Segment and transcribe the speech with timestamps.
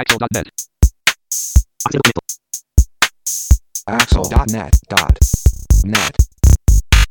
[0.00, 0.48] Axel.net.
[3.84, 5.92] Axel.net.net.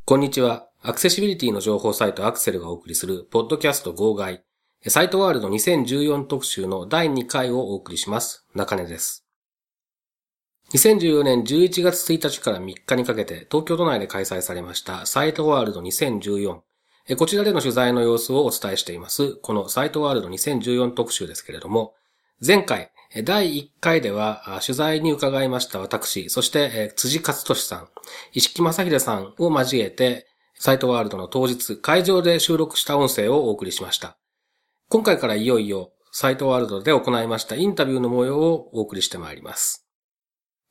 [0.05, 0.70] こんにちは。
[0.82, 4.43] アクセシビリティの情報サイトアクセルがお送りする、ポッドキャスト号外、
[4.88, 8.47] サイトワールド2014特集の第2回をお送りします。
[8.55, 9.24] 中根です。
[10.74, 16.61] 2014年11月1日から3日にかけて東京都内で開催されましたサイトワールド2014。
[17.07, 19.36] えこちらでの取材の様子をお伝えしています。
[19.43, 21.93] このサイトワールド2014特集ですけれども、
[22.46, 22.89] 前回、
[23.25, 27.89] 第1回では取材に伺いました私、そして辻勝利さん、
[28.32, 34.17] 石木正秀さんを交えて、サイトワールドの当日、会場で収録した音声をお送りしました。
[34.88, 39.86] 今回からいよいよ、サイトワールドで行いましたインタビューの模様をお送りしてまいります。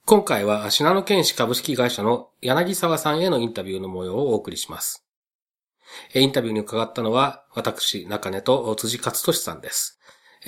[0.07, 5.05] 今回は、信濃県市株式会社の柳沢さんへのインタビューの模様をお送りします。
[6.14, 9.98] インタビューに伺ったのは、私、中根と辻勝利さんです。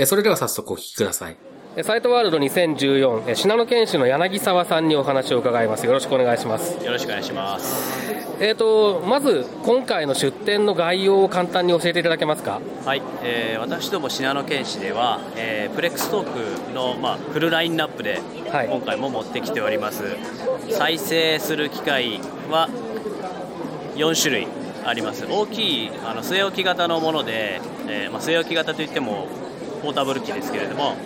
[0.01, 1.37] えそれでは早速お聞きください。
[1.85, 5.85] サイトワールド2014、え信濃県市の柳沢さんにお話を伺います。
[5.85, 6.83] よろしくお願いします。
[6.83, 8.11] よろしくお願いします。
[8.41, 12.63] えーと、まず、今回の出展の概要を簡単に教えていただけますか？
[12.87, 20.03] はい、えー私ども信濃県市では、えープレックストークの、まあ、フルラインナップではい今回も持ってきております、
[20.71, 22.71] 再生する機械は
[23.97, 24.49] 4種類
[24.83, 29.29] あります大きいあの据え置き型のもので、えーまあ、据え置き型といっても
[29.81, 30.97] ポータブル機ですけれども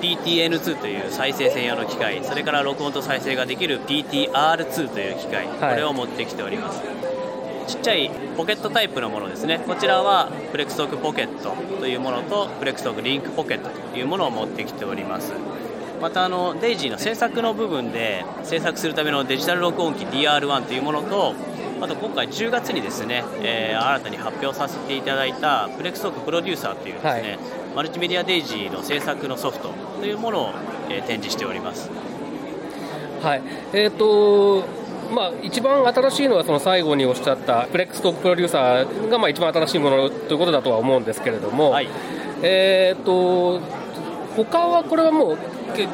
[0.00, 5.58] PTN2 という再生専用の機械それから録音と再生ができる PTR2 という機械、はい。
[5.58, 6.82] これを持ってきております。
[7.66, 9.60] ちっちゃいポケットタイプのものですね。
[9.66, 15.32] こちらはプレクストークポケットというものとプレクストークリニオポケットというものを持ってきております。
[16.00, 21.34] またあのデイジーの制作の部分で制作するためのデジタル録音機 DR1 というものと
[21.80, 27.38] あと今回10月にですね、えー新たに発表させていただいたフレックストークプロデューサーというですね、はい
[27.76, 29.68] マルチメディアデイジーの制作のソフト
[30.00, 30.50] というものを、
[30.88, 31.90] えー展示しております。
[33.22, 33.42] はい。
[33.74, 34.64] えっ、と、
[35.14, 41.88] まあ、一番新しいのはその最後におっしゃったフレックストークプロデューサーがまあ一番新しいものということだとは思うんですけれども、はい。
[42.42, 43.60] えっ、と、
[44.36, 45.38] 他はこれはもう
[45.74, 45.90] け比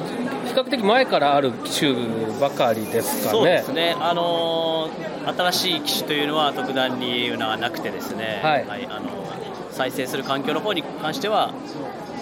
[0.54, 1.94] 較的前からある機種
[2.41, 3.38] ばかりですかね。
[3.38, 11.53] そうですね、あのー新しい機種というのは特段にはなくてですね、はいあのー再生する環境の方に関しては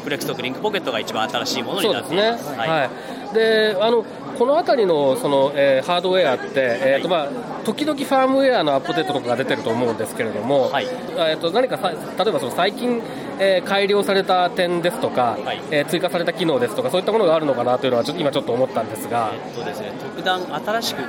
[0.03, 2.51] プレクストークリニオポケットが一番新しいものになっています。
[2.51, 2.69] ね、はい。
[2.69, 3.35] はい。
[3.35, 4.05] であの
[4.39, 7.29] この辺りのその、えーハードウェアって、えーとまあ、
[7.65, 10.87] 時々ファームウェアのアップデートとかが出てると思うんですけれども、はい。
[10.87, 13.03] えー、と何かさ例えばその最近、
[13.39, 15.61] えー改良された点ですとか、はい。
[15.71, 21.03] えー追加された機能ですとか、そういったものがあるのかなというのは、ちょっと今ちょっと思ったんですが、えっとですね、特段新しく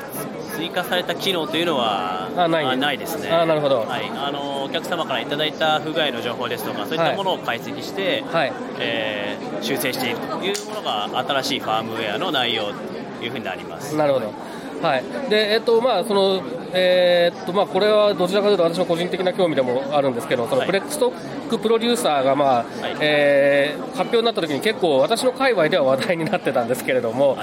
[0.56, 2.97] 追加された機能というのはあない。
[2.97, 3.29] ですね。
[3.29, 3.81] あなるほど。
[3.81, 8.53] はい、あのお客様からいただいた不具合の情報ですとかそういったものを解析して、はい。
[8.79, 12.73] えー修正しているというものが新しいファームウェアの内容
[13.19, 13.95] というふうになります。
[13.95, 14.34] なるほど。
[14.81, 15.03] はい。
[15.30, 16.42] でえっとまあその
[16.74, 20.68] えーっとまあ、これはどちらかというと私の個人的な興味でもあるんですけど、そのはい。
[20.68, 22.96] フレックストックプロデューサーが、まあはい。
[23.02, 27.38] えー発表になった時に結構私の界隈では話題になってたんですけれども、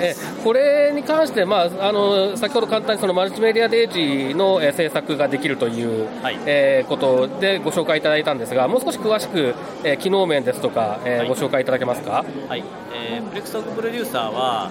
[0.00, 6.38] えこれに関して、まあ、あの先ほど簡単にそのマルチメディアデイジーの、えー制作ができるという、はい。
[6.44, 9.54] えーことでご紹介いただいたんですが、もう少し詳しく、
[9.84, 12.24] えー機能面ですとか、えご紹介いただけますか？
[12.48, 14.70] はい、えー、プレクストークプロデューサーは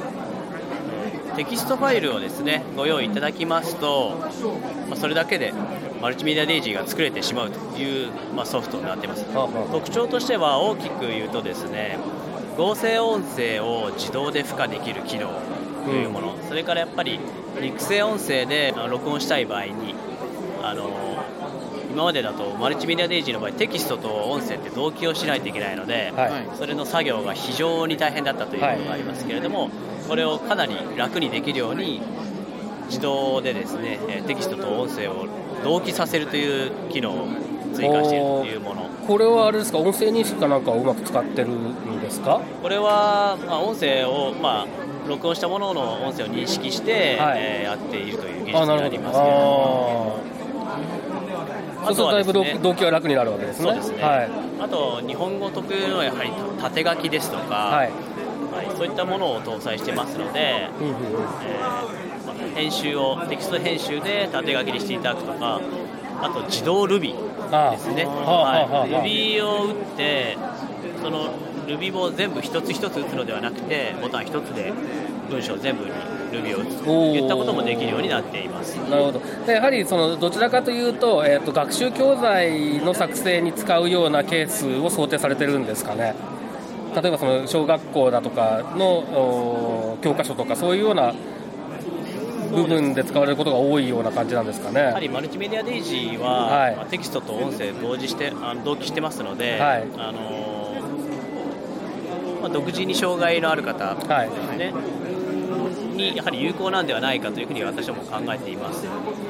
[1.36, 4.18] テキストファイルをですねご用意いただきますと、
[4.90, 5.53] まあ、それだけで
[6.02, 9.25] マルチメディアデイジーが作れてしまうという、まあ、ソフトになっています。
[9.34, 9.72] はあはあ。
[9.72, 11.97] 特徴としては大きく言うとですね
[12.58, 15.30] 合成音声を自動で付加できる機能
[15.86, 17.20] というもの、それからやっぱり
[17.62, 19.96] 育成音声で録音したい場合に
[20.62, 21.02] あの
[21.91, 26.58] 今までだとマルチメディアデイジーの場合テキストと音声って同期をしないといけないので、はい。
[26.58, 29.70] それの作業が非常に大変だったというのがありますけれども、
[30.11, 32.02] これをかなり楽にできるように
[32.87, 35.25] 自動でですねえーテキストと音声を
[35.63, 37.28] 同期させるという機能を
[37.73, 42.41] 追加しているというものこれはあれですか、音声認識かなんかをうまく使ってるんですか？
[42.61, 44.67] これは、まあ、音声を、まあ、
[45.08, 50.19] 録音したものの音声を認識して、はいえーやっているという技術になりますけれども
[51.84, 53.66] あーそうするとだいぶ動機は楽になるわけですね。
[53.66, 54.29] そうですね、はい。
[54.59, 56.29] あと日本語特有のやはり
[56.59, 57.91] 縦書きですとか、はい。
[58.66, 58.78] はい。
[58.78, 61.03] そういったものを搭載してますので、うんうんうん
[61.43, 61.61] えー
[62.25, 65.61] まあ編集をテキスト編集で縦書きにしていただくとか
[66.22, 67.16] あと自動ルビ
[67.52, 70.37] ああですね、はい、ルビーを打って
[71.02, 71.34] その
[71.67, 74.73] ルビーを全部一つ一つ打つのではなくてボタン一つで
[75.29, 75.91] 文章全部に
[76.31, 78.75] ルビーを打つといったこともできるようになっています。
[78.75, 79.22] なるほど。
[79.46, 86.16] でやはりそのどちらかというと,、えー、と学習教材の作成に使うようなケースを想定されてるんですかね。
[86.96, 91.14] 例えばその小学校だとかの教科書とかそういうような
[92.52, 94.82] 部分で使われることが多いような感じなんですかね。
[94.82, 100.61] やはりマルチメディアデイジーは、はい、まあ、テキストと音声同時してあの同期してますので、はい、あの
[102.41, 104.82] まあ、独自に障害のある方ですね、は
[105.93, 108.88] い、にやはり有効なんではないかというふうに私はも考えています。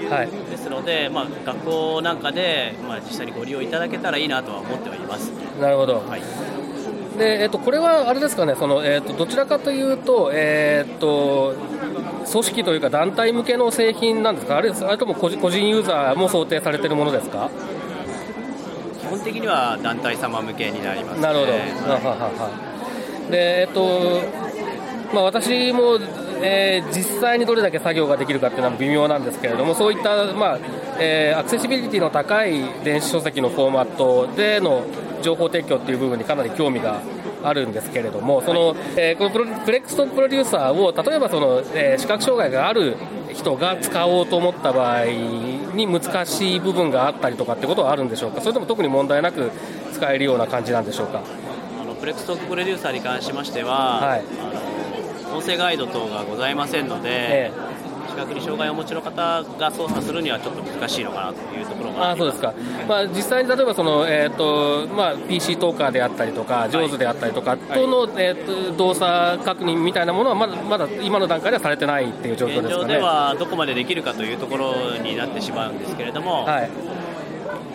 [0.10, 5.30] はい、ですので、まあ、学校なんかで、まあ、実際にご利用いただけたらいいなとは思っております。
[5.60, 6.61] なるほど、はい
[7.18, 11.54] でえっと、これはあれですかね、そのえっと、どちらかというと、えっと、
[12.32, 17.50] 組織というか団体向けの製品なんですか、あれあれとも個人ユーザーも想定されているものですか？
[19.02, 21.58] 基本的には団体様向けになります、ね、なるほど、は
[23.28, 24.52] い、でえっと
[25.14, 26.00] まあ、私も、
[26.42, 30.60] えー、実際にどれだけ作業ができるかっていうのは微妙なんですけれども、そういった、まあ
[31.00, 34.86] えー、アクセシビリティの高い電子書籍のフォーマットでの
[35.22, 37.02] 情報提供っていう部分にかなり興味が
[37.44, 42.96] あるんですけれども、その、えー、このプロプレックストプロデューサーを、例えばその、えー、視覚障害がある
[43.34, 49.52] 人が使おうと思った場合に難しい部分があったりとかってことはあるんでしょうか、それとも特に問題なく
[49.94, 51.22] 使えるような感じなんでしょうか？
[51.82, 54.24] あのプレックストプロデューサーに関しましては、はい、
[55.26, 57.71] あの音声ガイド等がございませんので、えー
[58.12, 62.54] 視覚に障害をお持ちの方が操作するにはちょっと難しいのかなというところがあそうですか、
[62.88, 76.70] まあ、実際に例えばその、えーとまあ、PC トーカーであったりとか、上手であったりとかとの、はい、えーと、動作確認みたいなものはまだまだ今の段階ではされてないっていう状況ですか、ね、現状ではどこまでできるかというところになってしまうんですけれども、はい。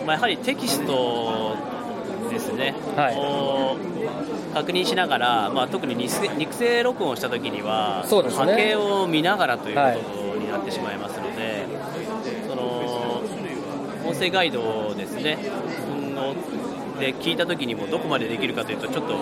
[0.05, 1.57] まあ、やはりテキスト
[2.29, 10.16] ですね、はい、確認しながら、まあ、特に肉声録音したときには、ね、波形を見ながらということに
[10.57, 11.65] なってしまいますので、
[12.47, 13.21] その
[14.05, 15.37] 音声ガイドですね、
[16.99, 19.17] で聞いたときにもどこまでできるかというと、ちょっと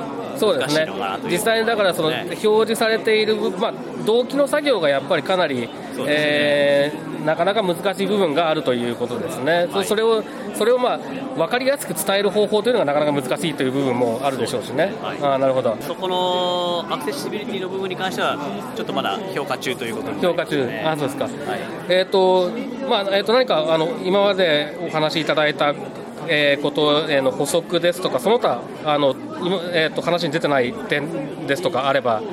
[0.53, 3.73] 難しいのかなと、ね、実際にだからその表示されている、まあ、
[4.05, 5.69] 動機の作業がやっぱりかなり、
[5.99, 6.05] ね。
[6.07, 10.23] えー、なかなか難しい部分があるということですね、はい、それを
[10.55, 10.99] それを、まあ、
[11.35, 15.75] 分かりやすく伝える方法というのがなかなか難しいという部分もあるでしょうしね、はい、あなるほど。
[15.81, 18.37] そこのアクセシビリティの部分に関しては、
[18.75, 21.33] ちょっとまだ評価中ということで、ね、評価中、あそうですか、はい、
[21.89, 22.49] えーと
[22.87, 25.73] まあえー、と何かあの今までお話しいただいた
[26.27, 29.15] えー、ことへの補足ですとか、その他、あの
[29.73, 32.23] えーと、話に出てない点ですとかあれば。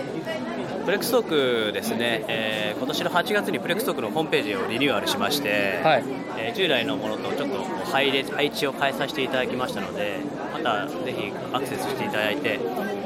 [0.85, 6.05] プレックストークですね、えー、今年の8月にプレックストークのホームページをリニューアルしまして、はい、
[6.39, 10.19] えー、従来のものとちょっと配列配置を変えさせていただきましたので、
[10.53, 12.59] またぜひアクセスしていただいて、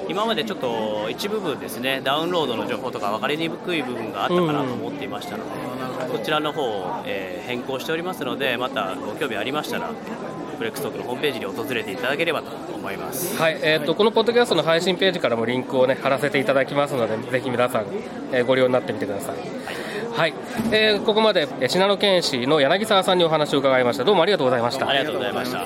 [0.08, 5.50] 今までちょっと一部分ですね、ダウンロードの情報とか分かりにくい部分があったかなと思っていましたので、
[6.06, 9.90] うん、こちらの方を、えー、変更しておりますので、またご興味ありましたら、
[10.56, 13.37] フレックストークのホームページに訪れていただければと思います。
[13.37, 17.87] はい、えっ、ー、とこのポッドキャストの配信ページからもリンクをね貼らせていただきますので、ぜひ皆さん、
[18.32, 19.37] えー、ご利用になってみてください。
[19.37, 19.47] はい、
[20.17, 20.35] はい、
[20.73, 24.05] えー、ここまで信濃県市の柳沢さんにお話を伺いました。
[24.05, 24.88] どうもありがとうございました。
[24.88, 25.58] ありがとうございました。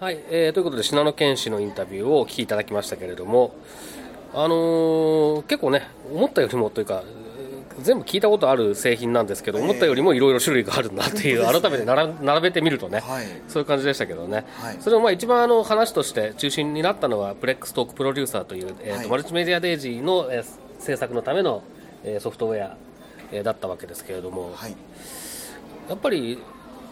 [0.00, 3.54] はい、えー、ということで信濃県市のインタビューをお聞きいただきましたけれども、
[4.34, 7.02] あのー、結構ね思ったよりもというか
[7.82, 13.02] 全部聞いたことある製品なんですけど、思ったよりもいろいろ種類があるんだっていう、改めて並べてみるとね、
[13.48, 14.44] そういう感じでしたけどね、
[14.80, 20.44] それをまあ一番あの話として中心になったのは、プレックストークプロデューサーという、えーとマルチメディアデイジーの、え
[20.78, 21.62] 制作のための、
[22.04, 22.76] えソフトウェア、
[23.32, 24.52] えだったわけですけれども、
[25.88, 26.38] やっぱり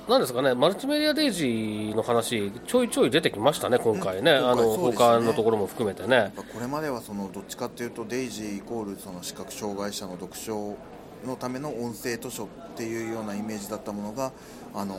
[0.09, 6.33] なんですかね、マルチメディアデイジーの話、ちょいちょい出てきましたね、今回ね、うん、あの、ね、他のところも含めてね。
[6.37, 10.77] これまではそのどっちかっていうと、デイジーイコールその視覚障害者の読書
[11.25, 14.33] のための音声図書っていうようなイメージだったものが、
[14.75, 14.97] あの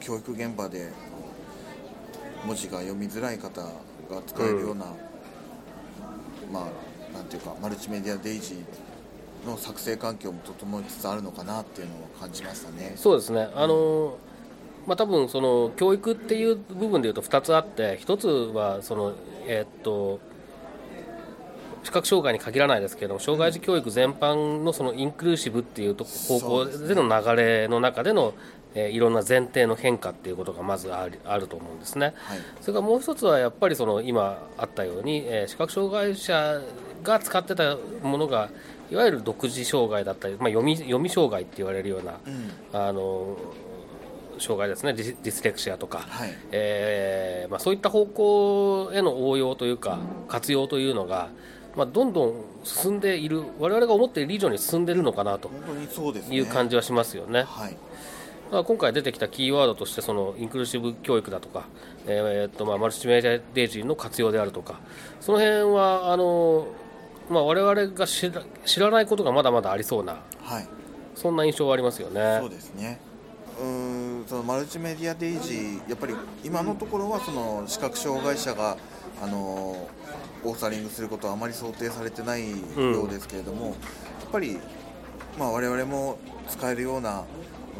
[0.00, 0.90] 教育現場で
[2.44, 3.70] 文字が読みづらい方が
[4.26, 8.93] 使えるような、うん、まあ、なんていうか、マルチメディアデイジー
[9.44, 12.92] の作成環境も整いつつあるのかなっていうのを感じましたね。
[12.96, 13.48] そうですね。
[13.54, 14.16] あの、
[14.86, 19.14] まあ、多分その教育っていう部分でいうと2つあって1つはその、
[19.46, 20.20] えー、っと
[21.82, 28.34] 視覚障害に限らないですけど障害児教育全般のそのインクルーシブっていう方向での流れの中での
[28.74, 36.60] えー、いろんな前提の変化っていうことがまずあるあると思うんですね、はい、それからもう一つはやっぱりその今あったように、えー、視覚障害者
[37.02, 38.50] が使ってたものが
[38.94, 43.36] いわゆる独自障害だったり、まあ、読み読み障害って言われるような、うん、あの
[44.38, 44.92] 障害ですね。
[44.92, 49.98] ディディスレクシアとか、はい、えー、まあ、そういった方向への応用というか
[50.28, 51.28] 活用というのが、
[51.74, 55.50] まあ、どんどん進んでいる我々が思っている以上に進んでいるのかなと
[56.30, 57.42] いう感じはしますよね。
[57.42, 57.76] はい。
[58.50, 61.64] 今回出てきたキーワードとしてそのインクルーシブ教育だとか、
[62.06, 64.78] えー、っとまあマルチメディアデイジーの活用であるとか
[65.20, 66.68] その辺はあの、
[67.28, 70.68] まあ、我々が知ら知らないことがまだまだありそうな、はい、
[71.14, 72.38] そんな印象はありますよね。
[72.40, 73.00] そうですね。
[73.60, 78.76] うんそのマルチメディアデイジーやっぱり今のところはその視覚障害者が
[79.22, 79.88] あの
[80.42, 83.76] オーサリングすることはあまり想定されてないようですけれども、うん、や
[84.28, 84.58] っぱり、
[85.38, 87.24] まあ、我々も使えるような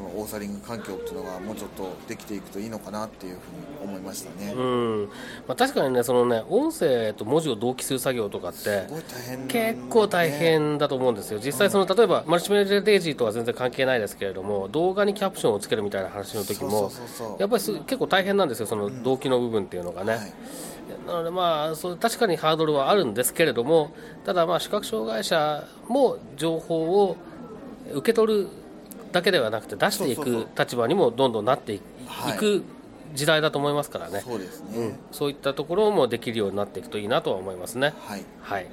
[0.08, 5.08] オーサリング環境っていうのがもうちょっとできていくといいのかなっていうふうに思いましたね、うん。
[5.46, 8.86] まあ、確かにねそのね音声と文字を同期する作業とかって
[9.48, 11.40] 結構大変だと思うんですよ。
[11.44, 16.90] 実際その、例えばマルチメディアデイジーとは全然関係ないですけれども動画にキャプションをつけるみたいな話の時も
[17.38, 20.32] やっぱり結構大変なんですよその動機の部分っていうのがね、うんはい。
[21.06, 23.92] なのでまあそう確かにハードルはあるんですけれども
[24.24, 27.16] ただまあ視覚障害者も情報を
[27.92, 28.48] 受け取る
[29.14, 31.80] だけではなくて出していく立場にもどんどんなってい
[32.36, 32.64] く
[33.14, 34.22] 時代だと思いますからね。
[34.26, 37.94] そうですね、うん、そういったところもできるようになっていくといいなとは思いますね。
[38.00, 38.66] はい、はい、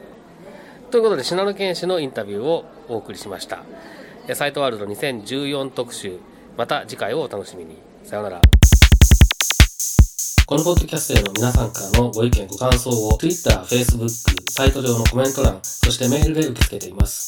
[0.89, 3.59] ということで信濃健氏のインタビューをお送りしました。
[4.33, 6.17] サイトワールド2014特集。
[6.57, 7.77] また次回をお楽しみに。
[8.03, 8.41] さようなら。
[10.47, 14.09] このポッドキャストへの皆さんからのご意見ご感想を Twitter、Facebook、
[14.49, 17.27] サイト上のコメント欄、そしてメールで受け付けています。